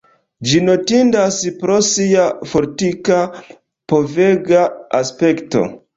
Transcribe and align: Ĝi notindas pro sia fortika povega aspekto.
Ĝi 0.51 0.59
notindas 0.69 1.37
pro 1.59 1.75
sia 1.89 2.25
fortika 2.53 3.19
povega 3.93 4.65
aspekto. 5.03 5.63